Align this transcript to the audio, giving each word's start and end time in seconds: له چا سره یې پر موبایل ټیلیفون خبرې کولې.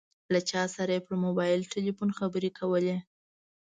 له 0.33 0.39
چا 0.49 0.63
سره 0.75 0.91
یې 0.95 1.05
پر 1.07 1.15
موبایل 1.25 1.61
ټیلیفون 1.73 2.09
خبرې 2.19 2.49
کولې. 2.59 2.97